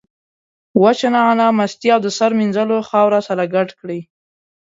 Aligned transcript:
وچه 0.81 1.07
نعناع، 1.13 1.51
مستې 1.57 1.87
او 1.93 1.99
د 2.05 2.07
سر 2.17 2.31
مینځلو 2.39 2.77
خاوره 2.89 3.19
سره 3.27 3.43
ګډ 3.55 3.69
کړئ. 3.79 3.99